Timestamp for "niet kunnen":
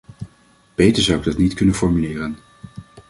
1.37-1.75